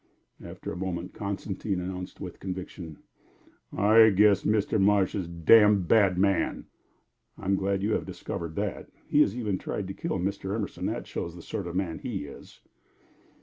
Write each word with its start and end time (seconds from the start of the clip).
After 0.43 0.71
a 0.71 0.75
moment 0.75 1.13
Constantine 1.13 1.79
announced, 1.79 2.19
with 2.19 2.39
conviction: 2.39 3.03
"I 3.71 4.09
guess 4.09 4.41
Mr. 4.43 4.81
Marsh 4.81 5.13
is 5.13 5.27
damn 5.27 5.83
bad 5.83 6.17
man." 6.17 6.65
"I'm 7.37 7.53
glad 7.55 7.83
you 7.83 7.91
have 7.91 8.07
discovered 8.07 8.55
that. 8.55 8.89
He 9.07 9.21
has 9.21 9.35
even 9.37 9.59
tried 9.59 9.87
to 9.89 9.93
kill 9.93 10.17
Mr. 10.17 10.55
Emerson; 10.55 10.87
that 10.87 11.05
shows 11.05 11.35
the 11.35 11.43
sort 11.43 11.67
of 11.67 11.75
man 11.75 11.99
he 11.99 12.25
is." 12.25 12.61